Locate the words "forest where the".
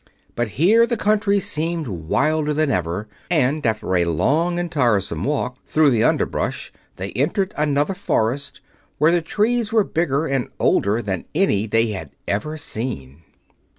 7.93-9.21